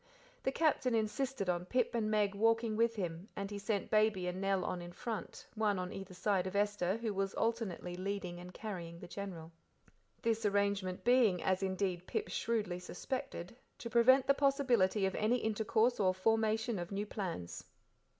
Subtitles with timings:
[0.41, 4.41] The Captain insisted on Pip and Meg walking with him, and he sent Baby and
[4.41, 8.51] Nell on in front, one on either side of Esther, who was alternately leading and
[8.51, 9.51] carrying the General.
[10.23, 15.99] This arrangement being, as indeed Pip shrewdly suspected; to prevent the possibility of any intercourse
[15.99, 17.63] or formation of new plans.